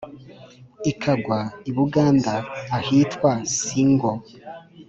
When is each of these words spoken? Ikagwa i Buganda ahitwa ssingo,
Ikagwa 0.91 1.39
i 1.69 1.71
Buganda 1.75 2.33
ahitwa 2.77 3.31
ssingo, 3.51 4.11